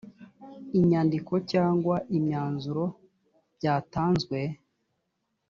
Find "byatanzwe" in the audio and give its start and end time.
3.55-4.37